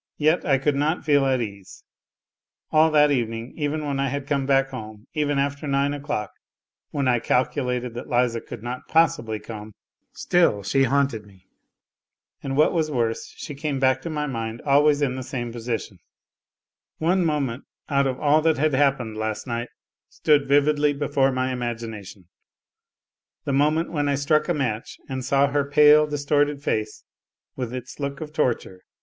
[0.17, 1.83] Yet I could not feel at ease.
[2.71, 6.31] All that evening, even when I had come back home, even after nine o'clock,
[6.89, 9.73] when I calculated that Liza could not possibly come,
[10.15, 11.45] she still haunted me,
[12.41, 15.99] and what was worse, she came back to my mind always in the same position
[16.97, 19.69] 138 NOTES FROM UNDERGROUND One moment out of all that had happened last night
[20.09, 22.27] stood vividly before my imagination;
[23.45, 27.03] the moment when I struck a match and saw her pale, distorted face,
[27.55, 28.81] with its look of torture.